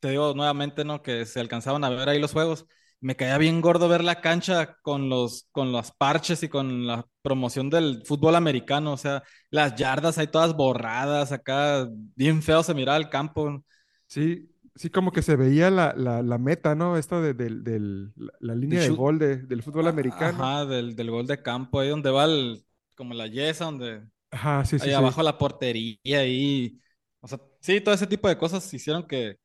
[0.00, 1.02] te digo nuevamente, ¿no?
[1.02, 2.66] Que se alcanzaban a ver ahí los juegos.
[3.00, 7.06] Me caía bien gordo ver la cancha con los, con los parches y con la
[7.22, 11.86] promoción del fútbol americano, o sea, las yardas ahí todas borradas, acá
[12.16, 13.62] bien feo se miraba el campo.
[14.06, 16.96] Sí, sí como que se veía la, la, la meta, ¿no?
[16.96, 20.48] Esta de, del- la, línea de gol de- del fútbol a- americano.
[20.48, 22.64] ajá, del, del gol de campo, ahí donde va el,
[22.96, 25.02] como la yesa, donde Ajá, sí, sí, ahí sí.
[25.02, 26.80] abajo la portería y,
[27.20, 29.38] o sea, sí, todo ese tipo de cosas hicieron que,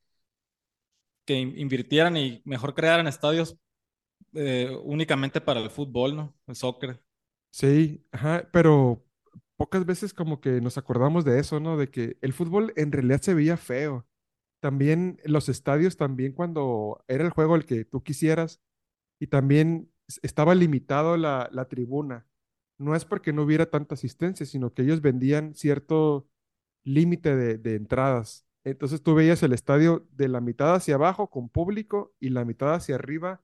[1.26, 3.58] que in- invirtieran y mejor crearan estadios
[4.34, 6.36] eh, únicamente para el fútbol, ¿no?
[6.48, 7.02] El soccer.
[7.52, 9.06] Sí, ajá, pero
[9.58, 11.78] pocas veces como que nos acordamos de eso, ¿no?
[11.78, 14.08] De que el fútbol en realidad se veía feo.
[14.60, 18.62] También los estadios, también cuando era el juego el que tú quisieras
[19.20, 19.92] y también
[20.24, 22.28] estaba limitado la, tribuna.
[22.80, 26.28] No es porque no hubiera tanta asistencia, sino que ellos vendían cierto
[26.84, 28.48] límite de entradas.
[28.64, 32.74] Entonces tú veías el estadio de la mitad hacia abajo con público y la mitad
[32.74, 33.42] hacia arriba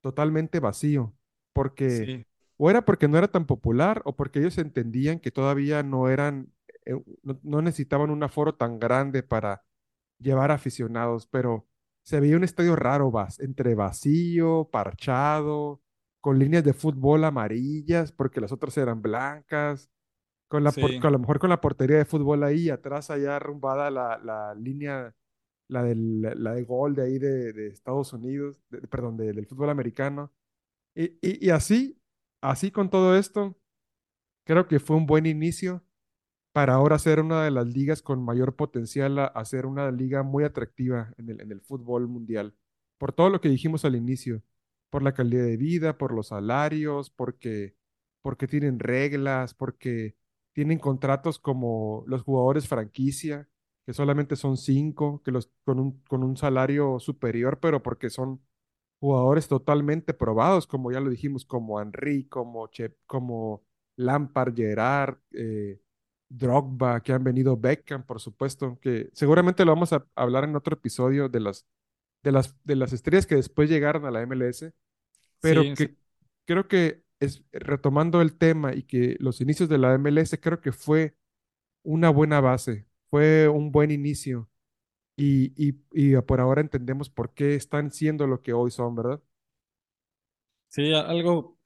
[0.00, 1.14] totalmente vacío,
[1.52, 2.26] porque Sí,
[2.56, 6.52] o era porque no era tan popular o porque ellos entendían que todavía no eran,
[6.84, 9.64] eh, no, no necesitaban un aforo tan grande para
[10.18, 11.66] llevar aficionados, pero
[12.04, 15.82] se veía un estadio raro, vas, entre vacío, parchado,
[16.20, 19.90] con líneas de fútbol amarillas, porque las otras eran blancas,
[20.48, 23.10] con la, por- sí, con- a lo mejor con la portería de fútbol ahí, atrás
[23.10, 25.14] allá arrumbada la, la línea
[25.68, 29.46] la, del, la de gol de ahí de, de Estados Unidos, de- perdón, de- del
[29.46, 30.32] fútbol americano.
[30.94, 32.00] Y, y, y así,
[32.42, 33.56] así con todo esto,
[34.44, 35.84] creo que fue un buen inicio
[36.52, 40.22] para ahora ser una de las ligas con mayor potencial a, a ser una liga
[40.22, 42.54] muy atractiva en el, en el fútbol mundial.
[42.98, 44.42] Por todo lo que dijimos al inicio,
[44.90, 47.76] por la calidad de vida, por los salarios, porque,
[48.22, 50.16] porque tienen reglas, porque
[50.54, 53.48] tienen contratos como los jugadores franquicia,
[53.86, 58.42] que solamente son cinco, que los, con un, con un salario superior, pero porque son
[59.00, 63.64] jugadores totalmente probados, como ya lo dijimos, como Henry, como, Che- como
[63.96, 65.80] Lampard, Gerrard, eh,
[66.28, 70.74] Drogba, que han venido Beckham, por supuesto, que seguramente lo vamos a hablar en otro
[70.76, 71.66] episodio de las,
[72.22, 74.74] de las, de las estrellas que después llegaron a la MLS,
[75.40, 75.86] pero sí, sí.
[75.86, 75.96] que
[76.46, 80.72] creo que es retomando el tema y que los inicios de la MLS creo que
[80.72, 81.16] fue
[81.84, 84.50] una buena base, fue un buen inicio
[85.16, 89.22] y, y, y por ahora entendemos por qué están siendo lo que hoy son, ¿verdad?
[90.68, 91.58] Sí, algo,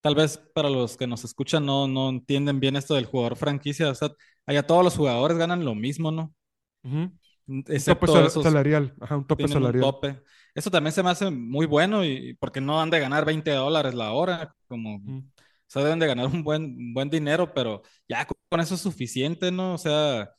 [0.00, 3.90] tal vez para los que nos escuchan no, no entienden bien esto del jugador franquicia.
[3.90, 4.10] O sea,
[4.46, 6.34] allá todos los jugadores ganan lo mismo, ¿no?
[6.82, 7.27] Tope
[7.68, 9.92] Excepto esos salarial, ajá, un tope un salarial.
[9.92, 10.22] tope.
[10.54, 13.94] Eso también se me hace muy bueno y porque no han de ganar 20 dólares
[13.94, 15.24] la hora, como, o Ujú,
[15.68, 19.52] sea, deben de ganar un buen, un buen dinero, pero ya con eso es suficiente,
[19.52, 19.74] ¿no?
[19.74, 20.30] O sea,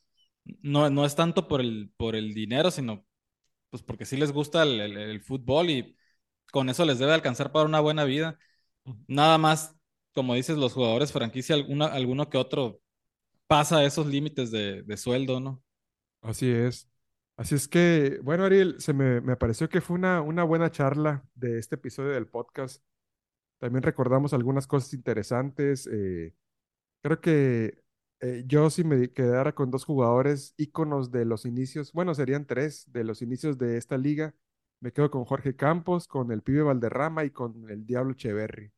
[0.64, 3.06] no, no es tanto por el, por el dinero, sino
[3.72, 5.98] pues porque sí les gusta el, el- el fútbol y
[6.52, 8.40] con eso les debe alcanzar para una buena vida.
[9.08, 9.76] Nada más,
[10.14, 12.82] como dices, los jugadores franquicia, alguna, alguno que otro
[13.48, 15.64] pasa esos límites de, de sueldo, ¿no?
[16.22, 16.88] Así es.
[17.40, 21.24] Así es que, bueno, Ariel, se me, me pareció que fue una, una buena charla
[21.36, 22.84] de este episodio del podcast.
[23.60, 25.88] También recordamos algunas cosas interesantes.
[25.88, 26.36] eh,
[27.02, 27.84] creo que
[28.22, 32.92] eh, yo si me quedara con dos jugadores íconos de los inicios, bueno, serían tres
[32.92, 34.36] de los inicios de esta liga.
[34.82, 38.74] Me quedo con Jorge Campos, con el Pibe Valderrama y con el Diablo Echeverri.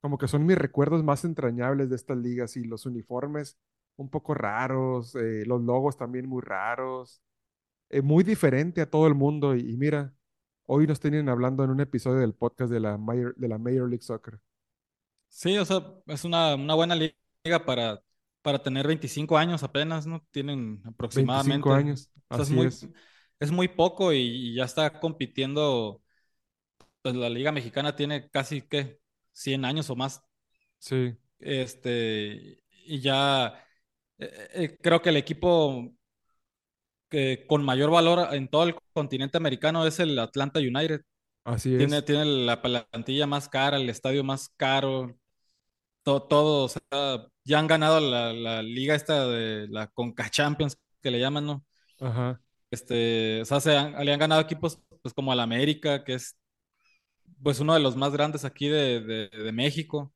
[0.00, 3.58] Como que son mis recuerdos más entrañables de estas ligas y los uniformes
[3.96, 7.22] un poco raros, eh, los logos también muy raros
[7.90, 9.54] eh, muy diferente a todo el mundo.
[9.56, 10.14] Y, y mira,
[10.66, 13.88] hoy nos tienen hablando en un episodio del podcast de la Major, de la Major
[13.88, 14.40] League Soccer.
[15.28, 18.02] Sí, o sea, es una, una buena liga para,
[18.42, 20.26] para tener 25 años apenas, ¿no?
[20.30, 20.82] Tienen
[21.12, 21.74] 25 aproximadamente.
[21.74, 22.88] años, O sea, es muy, es.
[23.40, 26.02] es muy poco y, y ya está compitiendo.
[27.02, 29.00] Pues la Liga Mexicana tiene casi, ¿qué?
[29.32, 30.22] 100 años o más.
[30.78, 33.48] Sí, Este, y ya
[34.18, 35.92] eh, eh, creo que el equipo
[37.08, 41.02] que con mayor valor en todo el continente americano es el Atlanta United.
[41.44, 42.02] así es.
[42.04, 45.16] tiene la plantilla más cara, el estadio más caro,
[46.04, 50.78] to- todo, o sea, ya han ganado la, la liga esta de la Conca Champions,
[51.02, 51.64] que le llaman, ¿no?
[52.00, 52.40] Ajá.
[52.70, 56.36] Este, o sea, se han- le han ganado equipos pues como al América, que es
[57.42, 60.12] pues uno de los más grandes aquí de, de, de México.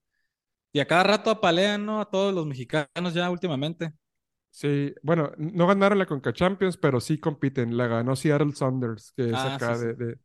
[0.73, 2.01] Y a cada rato apalean, ¿no?
[2.01, 3.93] A todos los mexicanos ya últimamente.
[4.51, 7.77] Sí, bueno, no ganaron la Conca Champions, pero sí compiten.
[7.77, 9.87] La ganó Seattle Sounders, que es Ah, acá sí.
[9.87, 10.19] de, de-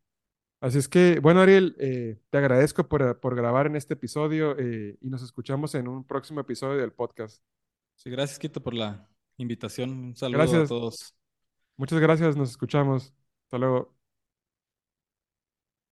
[0.61, 4.97] Así es que, bueno, Ariel, eh, te agradezco por, por grabar en este episodio eh,
[4.99, 7.43] y nos escuchamos en un próximo episodio del podcast.
[7.95, 9.07] Sí, gracias, Quito, por la
[9.38, 9.91] invitación.
[9.91, 11.13] Un saludo a todos.
[11.78, 13.13] muchas gracias, nos escuchamos.
[13.45, 13.95] Hasta luego.